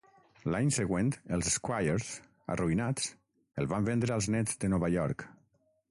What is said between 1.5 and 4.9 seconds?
Squires, arruïnats, el van vendre als Nets de